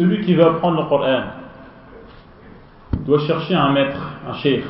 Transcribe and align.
celui 0.00 0.22
qui 0.22 0.34
veut 0.34 0.46
apprendre 0.46 0.80
le 0.82 0.88
Coran 0.88 1.24
doit 3.04 3.18
chercher 3.18 3.54
un 3.54 3.70
maître, 3.72 4.00
un 4.26 4.32
cheikh, 4.32 4.64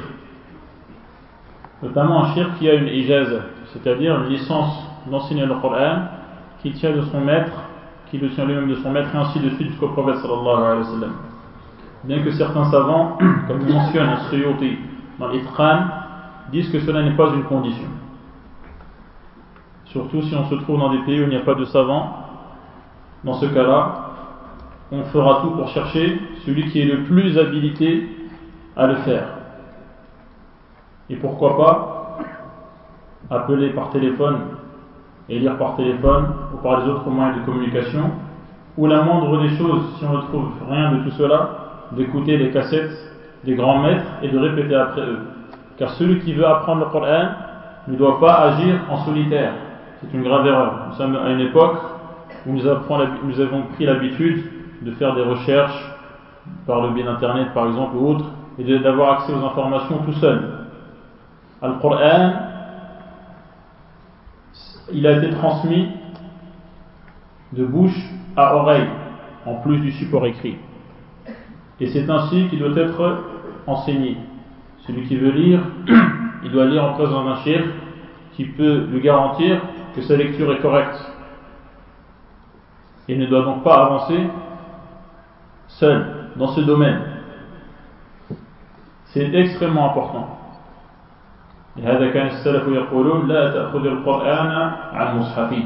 notamment 1.85 2.25
un 2.25 2.35
cheikh 2.35 2.59
qui 2.59 2.69
a 2.69 2.75
une 2.75 2.89
ijaz, 2.89 3.41
c'est-à-dire 3.73 4.21
une 4.23 4.31
licence 4.31 4.85
d'enseigner 5.09 5.47
le 5.47 5.55
Coran, 5.55 6.07
qui 6.61 6.73
tient 6.73 6.91
de 6.91 7.03
son 7.03 7.21
maître, 7.21 7.53
qui 8.11 8.19
le 8.19 8.31
tient 8.31 8.45
lui-même 8.45 8.69
de 8.71 8.75
son 8.75 8.91
maître, 8.91 9.09
et 9.15 9.19
ainsi 9.19 9.39
de 9.39 9.51
suite 9.51 9.69
jusqu'au 9.69 9.91
prophète 9.91 10.17
sallallahu 10.17 10.65
alayhi 10.65 10.79
wa 10.81 10.85
sallam. 10.85 11.13
Bien 12.03 12.23
que 12.25 12.33
certains 12.33 12.65
savants, 12.65 13.17
comme 13.47 13.69
mentionne 13.69 14.11
Suyuti 14.31 14.79
dans 15.21 15.29
l'Itqan, 15.29 15.79
disent 16.51 16.73
que 16.73 16.81
cela 16.81 17.05
n'est 17.05 17.17
pas 17.17 17.29
une 17.37 17.45
condition. 17.45 17.89
Surtout 19.85 20.23
si 20.23 20.35
on 20.35 20.49
se 20.51 20.57
trouve 20.57 20.81
dans 20.81 20.91
des 20.91 21.03
pays 21.05 21.21
où 21.21 21.25
il 21.25 21.29
n'y 21.29 21.37
a 21.37 21.41
pas 21.41 21.55
de 21.55 21.67
savants, 21.67 22.17
dans 23.23 23.35
ce 23.35 23.47
cas-là, 23.47 24.10
on 24.93 25.05
fera 25.05 25.43
tout 25.43 25.51
pour 25.51 25.69
chercher 25.69 26.21
celui 26.45 26.67
qui 26.71 26.81
est 26.81 26.85
le 26.85 27.05
plus 27.05 27.39
habilité 27.39 28.09
à 28.77 28.87
le 28.87 28.97
faire. 28.97 29.25
Et 31.09 31.17
pourquoi 31.17 31.57
pas 31.57 32.19
appeler 33.31 33.71
par 33.71 33.91
téléphone 33.91 34.39
et 35.29 35.39
lire 35.39 35.57
par 35.57 35.77
téléphone 35.77 36.27
ou 36.53 36.57
par 36.59 36.81
les 36.81 36.91
autres 36.91 37.09
moyens 37.09 37.39
de 37.41 37.45
communication, 37.45 38.11
ou 38.77 38.87
la 38.87 39.03
moindre 39.03 39.41
des 39.43 39.51
choses, 39.51 39.83
si 39.99 40.05
on 40.05 40.15
ne 40.15 40.23
trouve 40.23 40.51
rien 40.69 40.93
de 40.93 41.05
tout 41.05 41.11
cela, 41.11 41.51
d'écouter 41.93 42.37
les 42.37 42.51
cassettes 42.51 42.97
des 43.45 43.55
grands 43.55 43.79
maîtres 43.79 44.05
et 44.23 44.29
de 44.29 44.39
répéter 44.39 44.75
après 44.75 45.03
eux. 45.03 45.21
Car 45.77 45.91
celui 45.91 46.21
qui 46.21 46.35
veut 46.35 46.47
apprendre 46.47 46.81
le 46.81 46.91
Coran 46.91 47.29
ne 47.89 47.97
doit 47.97 48.19
pas 48.21 48.35
agir 48.41 48.81
en 48.91 49.05
solitaire. 49.05 49.53
C'est 50.01 50.17
une 50.17 50.23
grave 50.23 50.47
erreur. 50.47 50.87
Nous 50.89 50.97
sommes 50.97 51.17
à 51.17 51.31
une 51.31 51.41
époque 51.41 51.79
où 52.47 52.53
nous 52.53 52.67
avons 52.67 53.63
pris 53.75 53.87
l'habitude 53.87 54.43
de 54.83 54.91
faire 54.93 55.15
des 55.15 55.23
recherches 55.23 55.93
par 56.67 56.83
le 56.83 56.91
biais 56.91 57.05
d'Internet 57.05 57.53
par 57.53 57.67
exemple 57.67 57.97
ou 57.97 58.09
autre, 58.09 58.25
et 58.59 58.79
d'avoir 58.79 59.21
accès 59.21 59.33
aux 59.33 59.45
informations 59.45 59.99
tout 60.05 60.13
seul. 60.15 60.67
Al-Qur'an, 61.63 62.33
il 64.93 65.07
a 65.07 65.13
été 65.13 65.31
transmis 65.31 65.89
de 67.53 67.65
bouche 67.65 67.99
à 68.37 68.57
oreille, 68.57 68.89
en 69.47 69.55
plus 69.57 69.79
du 69.81 69.93
support 69.93 70.27
écrit. 70.27 70.57
Et 71.81 71.87
c'est 71.89 72.09
ainsi 72.09 72.49
qu'il 72.49 72.59
doit 72.59 72.77
être 72.77 73.25
enseigné. 73.67 74.17
Celui 74.87 75.07
qui 75.07 75.17
veut 75.17 75.31
lire, 75.31 75.61
il 76.45 76.51
doit 76.51 76.67
lire 76.67 76.85
en 76.85 76.93
présence 76.95 77.25
d'un 77.25 77.43
chef 77.45 77.65
qui 78.35 78.45
peut 78.45 78.87
lui 78.91 79.01
garantir 79.01 79.61
que 79.95 80.03
sa 80.03 80.17
lecture 80.17 80.53
est 80.53 80.61
correcte. 80.61 80.97
Il 83.09 83.19
ne 83.19 83.27
doit 83.27 83.43
donc 83.43 83.63
pas 83.65 83.85
avancer 83.87 84.19
seul 85.70 86.06
dans 86.36 86.48
ce 86.48 86.62
domaine. 86.62 87.02
C'est 89.06 89.34
extrêmement 89.34 89.92
important. 89.92 90.28
لهذا 91.78 92.12
كان 92.12 92.28
السلف 92.28 92.68
يقولون 92.68 93.28
لا 93.28 93.52
تأخذ 93.52 93.86
القرآن 93.86 94.72
عن 94.94 95.20
مصحفي 95.20 95.64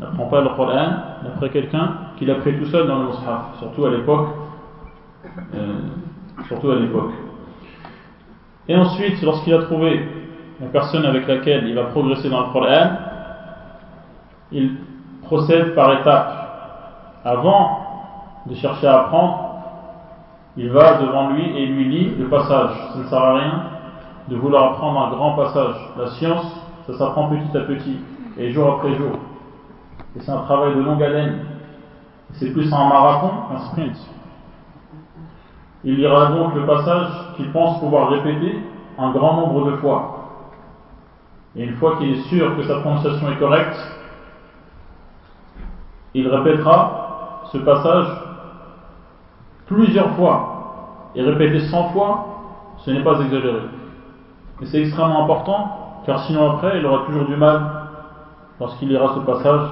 n'apprend 0.00 0.26
pas 0.26 0.40
le 0.40 0.48
Coran 0.56 0.88
d'après 1.22 1.50
quelqu'un 1.50 1.92
qui 2.16 2.24
l'a 2.24 2.36
pris 2.36 2.58
tout 2.58 2.66
seul 2.66 2.86
dans 2.86 3.00
le 3.00 3.06
mushaf, 3.08 3.58
surtout 3.58 3.84
à 3.84 3.90
l'époque. 3.90 4.28
Euh, 5.54 5.78
surtout 6.48 6.70
à 6.70 6.76
l'époque. 6.76 7.12
Et 8.66 8.76
ensuite, 8.76 9.20
lorsqu'il 9.22 9.52
a 9.54 9.62
trouvé 9.62 10.08
la 10.60 10.68
personne 10.68 11.04
avec 11.04 11.26
laquelle 11.26 11.66
il 11.68 11.74
va 11.74 11.84
progresser 11.84 12.30
dans 12.30 12.46
le 12.46 12.52
Coran, 12.52 12.90
il 14.52 14.76
procède 15.22 15.74
par 15.74 16.00
étapes. 16.00 16.36
Avant 17.24 17.83
de 18.45 18.55
chercher 18.55 18.87
à 18.87 19.01
apprendre, 19.01 19.55
il 20.57 20.69
va 20.71 21.01
devant 21.01 21.31
lui 21.31 21.57
et 21.57 21.65
lui 21.65 21.85
lit 21.85 22.15
le 22.15 22.27
passage. 22.29 22.71
Ça 22.93 22.99
ne 22.99 23.03
sert 23.05 23.21
à 23.21 23.33
rien 23.33 23.63
de 24.29 24.35
vouloir 24.37 24.73
apprendre 24.73 25.01
un 25.01 25.09
grand 25.09 25.35
passage. 25.35 25.75
La 25.97 26.07
science, 26.11 26.45
ça 26.87 26.97
s'apprend 26.97 27.29
petit 27.29 27.57
à 27.57 27.61
petit 27.61 27.99
et 28.37 28.51
jour 28.51 28.75
après 28.75 28.95
jour. 28.95 29.11
Et 30.15 30.21
c'est 30.21 30.31
un 30.31 30.41
travail 30.41 30.75
de 30.75 30.81
longue 30.81 31.03
haleine. 31.03 31.45
C'est 32.33 32.51
plus 32.51 32.71
un 32.73 32.87
marathon 32.87 33.31
qu'un 33.49 33.59
sprint. 33.65 33.97
Il 35.83 35.95
lira 35.97 36.27
donc 36.27 36.55
le 36.55 36.65
passage 36.65 37.09
qu'il 37.35 37.51
pense 37.51 37.79
pouvoir 37.79 38.09
répéter 38.09 38.59
un 38.97 39.11
grand 39.11 39.35
nombre 39.35 39.71
de 39.71 39.77
fois. 39.77 40.11
Et 41.55 41.63
une 41.63 41.75
fois 41.75 41.97
qu'il 41.97 42.11
est 42.11 42.21
sûr 42.23 42.55
que 42.55 42.63
sa 42.63 42.79
prononciation 42.79 43.31
est 43.31 43.37
correcte, 43.37 43.77
il 46.13 46.27
répétera 46.27 47.43
ce 47.51 47.57
passage 47.59 48.07
plusieurs 49.67 50.11
fois. 50.11 51.11
Et 51.15 51.21
répéter 51.21 51.59
100 51.59 51.89
fois, 51.89 52.25
ce 52.77 52.91
n'est 52.91 53.03
pas 53.03 53.19
exagéré. 53.21 53.59
Et 54.61 54.65
c'est 54.65 54.81
extrêmement 54.81 55.23
important, 55.23 56.01
car 56.05 56.19
sinon 56.25 56.51
après, 56.51 56.79
il 56.79 56.85
aura 56.85 57.05
toujours 57.05 57.25
du 57.25 57.35
mal 57.35 57.61
lorsqu'il 58.59 58.89
lira 58.89 59.13
ce 59.15 59.19
passage 59.19 59.69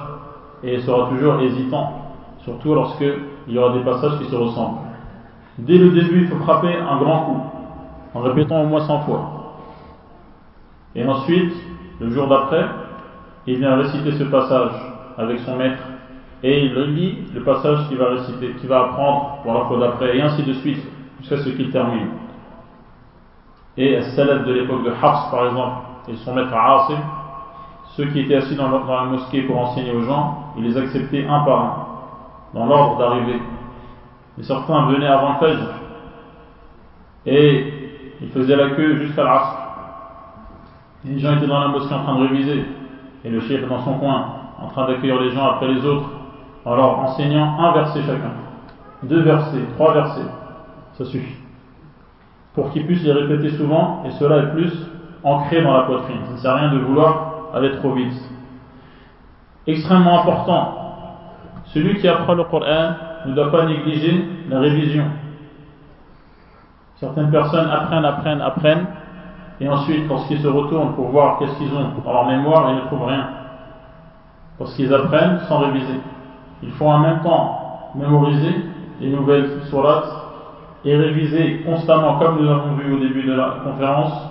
et 0.62 0.74
il 0.74 0.82
sera 0.82 1.08
toujours 1.08 1.40
hésitant, 1.40 1.92
surtout 2.38 2.74
lorsqu'il 2.74 3.14
y 3.48 3.58
aura 3.58 3.72
des 3.74 3.84
passages 3.84 4.18
qui 4.18 4.26
se 4.26 4.34
ressemblent. 4.34 4.78
Dès 5.58 5.78
le 5.78 5.90
début, 5.90 6.22
il 6.22 6.28
faut 6.28 6.42
frapper 6.44 6.74
un 6.74 6.98
grand 6.98 7.24
coup, 7.24 7.40
en 8.14 8.20
répétant 8.20 8.62
au 8.62 8.66
moins 8.66 8.80
100 8.80 9.00
fois. 9.00 9.30
Et 10.94 11.06
ensuite, 11.06 11.52
le 12.00 12.10
jour 12.10 12.28
d'après, 12.28 12.66
il 13.46 13.58
vient 13.58 13.76
réciter 13.76 14.12
ce 14.12 14.24
passage 14.24 14.72
avec 15.18 15.40
son 15.40 15.56
maître 15.56 15.82
et 16.46 16.66
il 16.66 16.74
lit 16.74 17.18
le 17.34 17.42
passage 17.42 17.88
qu'il 17.88 17.96
va 17.96 18.10
réciter, 18.10 18.50
qu'il 18.60 18.68
va 18.68 18.80
apprendre 18.80 19.38
pour 19.42 19.54
la 19.54 19.64
fois 19.64 19.78
d'après, 19.78 20.14
et 20.14 20.20
ainsi 20.20 20.42
de 20.42 20.52
suite, 20.52 20.78
jusqu'à 21.18 21.38
ce 21.38 21.48
qu'il 21.48 21.70
termine. 21.70 22.08
Et 23.78 24.02
salaf 24.02 24.44
de 24.44 24.52
l'époque 24.52 24.84
de 24.84 24.90
Hafs, 24.90 25.30
par 25.30 25.46
exemple, 25.46 25.76
et 26.08 26.16
son 26.16 26.34
maître 26.34 26.54
Asim, 26.54 26.98
ceux 27.96 28.04
qui 28.08 28.20
étaient 28.20 28.34
assis 28.34 28.56
dans 28.56 28.68
la, 28.68 29.04
mosquée 29.04 29.40
pour 29.44 29.58
enseigner 29.58 29.92
aux 29.92 30.02
gens, 30.02 30.52
il 30.58 30.64
les 30.64 30.76
acceptait 30.76 31.24
un 31.26 31.40
par 31.44 31.60
un, 31.60 31.76
dans 32.52 32.66
l'ordre 32.66 32.98
d'arrivée. 32.98 33.40
Et 34.38 34.42
certains 34.42 34.84
venaient 34.84 35.06
avant 35.06 35.32
le 35.32 35.38
Fajr, 35.38 35.68
et 37.24 37.72
ils 38.20 38.28
faisaient 38.28 38.56
la 38.56 38.68
queue 38.70 38.96
jusqu'à 38.96 39.24
l'Asr. 39.24 39.56
Les 41.06 41.18
gens 41.18 41.36
étaient 41.36 41.46
dans 41.46 41.60
la 41.60 41.68
mosquée 41.68 41.94
en 41.94 42.02
train 42.02 42.16
de 42.16 42.28
réviser, 42.28 42.66
et 43.24 43.30
le 43.30 43.40
chef 43.40 43.66
dans 43.66 43.82
son 43.82 43.94
coin, 43.94 44.26
en 44.60 44.66
train 44.66 44.86
d'accueillir 44.86 45.18
les 45.22 45.30
gens 45.30 45.46
après 45.48 45.68
les 45.68 45.82
autres, 45.86 46.10
alors 46.66 46.98
enseignant 47.00 47.58
un 47.58 47.72
verset 47.72 48.00
chacun, 48.02 48.32
deux 49.02 49.20
versets, 49.20 49.64
trois 49.74 49.92
versets, 49.92 50.30
ça 50.94 51.04
suffit. 51.04 51.36
Pour 52.54 52.70
qu'ils 52.70 52.86
puissent 52.86 53.04
les 53.04 53.12
répéter 53.12 53.50
souvent, 53.56 54.02
et 54.06 54.10
cela 54.12 54.38
est 54.38 54.52
plus 54.52 54.72
ancré 55.22 55.62
dans 55.62 55.72
la 55.72 55.82
poitrine. 55.82 56.18
Ça 56.26 56.32
ne 56.32 56.36
sert 56.36 56.50
à 56.52 56.54
rien 56.54 56.72
de 56.72 56.78
vouloir 56.78 57.32
aller 57.54 57.72
trop 57.78 57.92
vite. 57.92 58.14
Extrêmement 59.66 60.20
important, 60.20 60.78
celui 61.66 61.96
qui 61.96 62.08
apprend 62.08 62.34
le 62.34 62.44
Coran 62.44 62.94
ne 63.26 63.34
doit 63.34 63.50
pas 63.50 63.66
négliger 63.66 64.24
la 64.48 64.60
révision. 64.60 65.04
Certaines 66.96 67.30
personnes 67.30 67.68
apprennent, 67.68 68.04
apprennent, 68.04 68.40
apprennent, 68.40 68.86
et 69.60 69.68
ensuite, 69.68 70.08
lorsqu'ils 70.08 70.40
se 70.40 70.48
retournent 70.48 70.94
pour 70.94 71.08
voir 71.08 71.38
qu'est-ce 71.38 71.56
qu'ils 71.58 71.72
ont 71.72 71.90
dans 72.04 72.12
leur 72.12 72.26
mémoire, 72.26 72.70
ils 72.70 72.76
ne 72.76 72.80
trouvent 72.82 73.06
rien. 73.06 73.28
Parce 74.58 74.74
qu'ils 74.74 74.92
apprennent 74.92 75.40
sans 75.48 75.58
réviser. 75.58 76.00
Il 76.64 76.72
faut 76.72 76.86
en 76.86 76.98
même 76.98 77.20
temps 77.22 77.90
mémoriser 77.94 78.54
les 79.00 79.08
nouvelles 79.10 79.62
sourates 79.70 80.24
et 80.84 80.96
réviser 80.96 81.62
constamment, 81.64 82.18
comme 82.18 82.42
nous 82.42 82.48
avons 82.48 82.74
vu 82.74 82.92
au 82.92 82.98
début 82.98 83.22
de 83.22 83.32
la 83.32 83.56
conférence, 83.64 84.30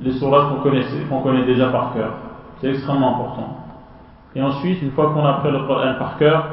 les 0.00 0.12
sourates 0.12 0.50
qu'on 1.08 1.20
connaît 1.20 1.44
déjà 1.44 1.68
par 1.68 1.92
cœur. 1.92 2.12
C'est 2.60 2.68
extrêmement 2.68 3.16
important. 3.16 3.56
Et 4.34 4.42
ensuite, 4.42 4.80
une 4.82 4.92
fois 4.92 5.12
qu'on 5.12 5.24
a 5.24 5.30
appris 5.30 5.50
le 5.50 5.60
Coran 5.60 5.94
par 5.98 6.16
cœur, 6.16 6.44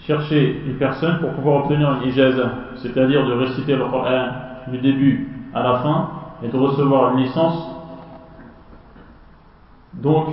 chercher 0.00 0.62
une 0.66 0.74
personne 0.74 1.18
pour 1.18 1.30
pouvoir 1.30 1.64
obtenir 1.64 1.94
une 1.94 2.08
ijaza, 2.08 2.50
c'est-à-dire 2.76 3.26
de 3.26 3.32
réciter 3.32 3.76
le 3.76 3.84
Coran 3.86 4.28
du 4.68 4.78
début 4.78 5.28
à 5.54 5.62
la 5.62 5.74
fin 5.78 6.08
et 6.42 6.48
de 6.48 6.56
recevoir 6.56 7.12
une 7.12 7.24
licence, 7.24 7.70
donc 9.94 10.26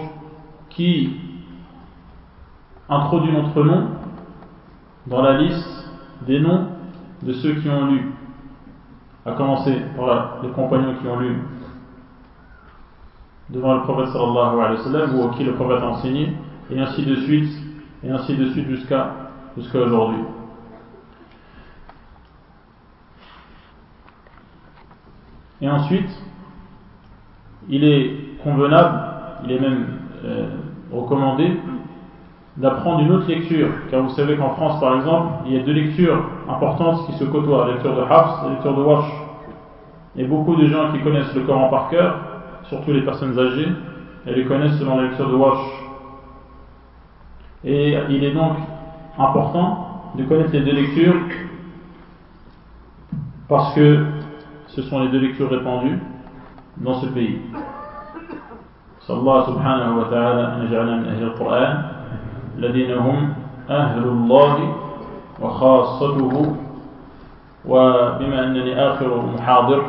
qui 0.69 1.30
introduit 2.91 3.31
notre 3.31 3.63
nom 3.63 3.87
dans 5.07 5.21
la 5.21 5.37
liste 5.37 5.89
des 6.27 6.39
noms 6.41 6.67
de 7.23 7.33
ceux 7.33 7.53
qui 7.55 7.69
ont 7.69 7.85
lu, 7.87 8.11
à 9.25 9.31
commencer 9.31 9.81
par 9.95 10.39
les 10.43 10.49
compagnons 10.49 10.95
qui 11.01 11.07
ont 11.07 11.19
lu 11.19 11.37
devant 13.49 13.75
le 13.75 13.81
prophète 13.81 14.09
sallallahu 14.11 14.59
alayhi 14.59 14.77
wa 14.77 14.83
sallam 14.83 15.15
ou 15.15 15.29
à 15.29 15.33
qui 15.33 15.43
le 15.43 15.53
prophète 15.53 15.81
a 15.81 15.87
enseigné, 15.87 16.33
et 16.69 16.79
ainsi 16.79 17.05
de 17.05 17.15
suite, 17.15 17.49
et 18.03 18.09
ainsi 18.09 18.35
de 18.35 18.49
suite 18.51 18.67
jusqu'à 18.67 19.11
jusqu'à 19.57 19.79
aujourd'hui. 19.79 20.23
Et 25.61 25.69
ensuite, 25.69 26.09
il 27.69 27.83
est 27.83 28.41
convenable, 28.43 28.99
il 29.45 29.51
est 29.51 29.59
même 29.59 29.85
euh, 30.25 30.49
recommandé 30.91 31.57
d'apprendre 32.56 33.00
une 33.00 33.12
autre 33.12 33.28
lecture, 33.28 33.68
car 33.90 34.02
vous 34.02 34.10
savez 34.10 34.36
qu'en 34.36 34.50
France, 34.50 34.80
par 34.80 34.96
exemple, 34.96 35.28
il 35.46 35.52
y 35.52 35.58
a 35.58 35.62
deux 35.62 35.72
lectures 35.72 36.24
importantes 36.48 37.06
qui 37.06 37.12
se 37.12 37.24
côtoient, 37.24 37.66
la 37.66 37.72
lecture 37.74 37.94
de 37.94 38.00
Hafs 38.02 38.42
et 38.42 38.46
la 38.46 38.52
lecture 38.54 38.74
de 38.74 38.82
Warsh. 38.82 39.12
Et 40.16 40.24
beaucoup 40.24 40.56
de 40.56 40.66
gens 40.66 40.92
qui 40.92 41.00
connaissent 41.00 41.34
le 41.34 41.42
Coran 41.42 41.68
par 41.68 41.90
cœur, 41.90 42.18
surtout 42.64 42.92
les 42.92 43.02
personnes 43.02 43.38
âgées, 43.38 43.68
elles 44.24 44.36
les 44.36 44.46
connaissent 44.46 44.78
selon 44.78 44.96
la 44.96 45.02
lecture 45.08 45.28
de 45.28 45.34
Warsh. 45.34 45.66
Et 47.64 47.96
il 48.08 48.24
est 48.24 48.32
donc 48.32 48.56
important 49.18 50.12
de 50.14 50.24
connaître 50.24 50.52
les 50.52 50.60
deux 50.60 50.72
lectures 50.72 51.14
parce 53.48 53.74
que 53.74 54.04
ce 54.68 54.82
sont 54.82 55.00
les 55.00 55.08
deux 55.08 55.20
lectures 55.20 55.50
répandues 55.50 55.98
dans 56.78 56.94
ce 57.00 57.06
pays. 57.06 57.40
صلى 59.06 59.18
الله 59.18 59.46
سبحانه 59.46 59.98
وتعالى 59.98 60.42
أن 60.54 60.66
يجعلنا 60.66 60.96
من 60.96 61.06
أهل 61.06 61.22
القرآن 61.22 61.82
الذين 62.57 62.91
هم 62.97 63.33
أهل 63.69 64.03
الله 64.03 64.75
وخاصته. 65.41 66.55
وبما 67.65 68.37
أنني 68.45 68.73
آخر 68.73 69.25
محاضر 69.37 69.81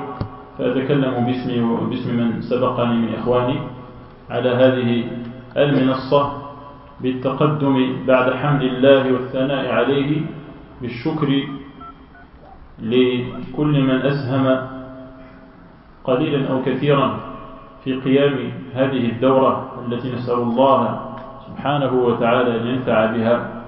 فأتكلم 0.58 1.24
باسمي 1.26 1.60
وباسم 1.60 2.16
من 2.16 2.40
سبقني 2.42 2.94
من 2.96 3.14
إخواني 3.14 3.58
على 4.30 4.48
هذه 4.50 5.04
المنصة 5.56 6.32
بالتقدم 7.00 7.96
بعد 8.06 8.32
حمد 8.34 8.62
الله 8.62 9.12
والثناء 9.12 9.72
عليه 9.72 10.20
بالشكر 10.82 11.30
لكل 12.82 13.74
من 13.82 13.98
أسهم 14.02 14.66
قليلا 16.04 16.50
أو 16.52 16.62
كثيرا 16.62 17.20
في 17.84 18.00
قيام 18.00 18.52
هذه 18.74 19.08
الدورة 19.10 19.70
التي 19.88 20.12
نسأل 20.12 20.38
الله 20.38 21.00
سبحانه 21.62 21.94
وتعالى 21.94 22.60
أن 22.60 22.66
ينفع 22.66 23.06
بها. 23.06 23.62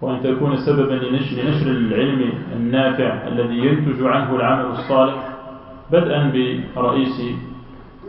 وأن 0.00 0.22
تكون 0.22 0.56
سببا 0.56 0.94
لنشر 0.94 1.36
نشر 1.48 1.70
العلم 1.70 2.32
النافع 2.56 3.28
الذي 3.28 3.58
ينتج 3.58 4.06
عنه 4.06 4.36
العمل 4.36 4.66
الصالح 4.66 5.14
بدءا 5.92 6.32
برئيس 6.76 7.20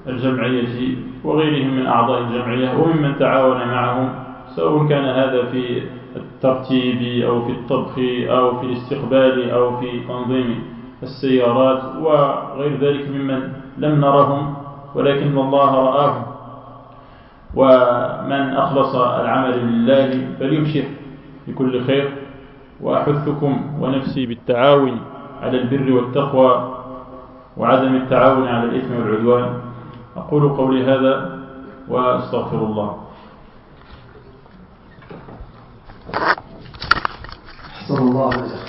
الجمعية 0.08 0.96
وغيرهم 1.24 1.76
من 1.78 1.86
أعضاء 1.86 2.22
الجمعية 2.22 2.78
وممن 2.80 3.20
تعاون 3.20 3.58
معهم 3.58 4.10
سواء 4.56 4.88
كان 4.88 5.06
هذا 5.06 5.46
في 5.52 5.84
الترتيب 6.16 7.24
أو 7.24 7.46
في 7.46 7.52
الطبخ 7.52 7.94
أو 8.32 8.60
في 8.60 8.66
الاستقبال 8.66 9.50
أو 9.52 9.80
في 9.80 10.00
تنظيم 10.08 10.64
السيارات 11.04 11.84
وغير 11.96 12.78
ذلك 12.80 13.10
ممن 13.10 13.54
لم 13.78 14.02
نرهم 14.02 14.56
ولكن 14.96 15.38
الله 15.38 15.72
رآهم. 15.76 16.35
ومن 17.56 18.54
أخلص 18.54 18.96
العمل 18.96 19.58
لله 19.58 20.28
فليبشر 20.40 20.84
بكل 21.48 21.84
خير. 21.86 22.06
وأحثكم 22.82 23.80
ونفسي 23.80 24.26
بالتعاون 24.26 25.02
على 25.42 25.58
البر 25.62 25.92
والتقوى 25.92 26.52
وعدم 27.58 27.96
التعاون 27.96 28.48
على 28.48 28.64
الإثم 28.64 28.94
والعدوان. 28.96 29.60
أقول 30.18 30.50
قولي 30.50 30.84
هذا 30.84 31.40
وأستغفر 31.88 32.58
الله. 32.58 32.98
صلى 37.88 38.02
الله 38.02 38.34
عليه 38.34 38.66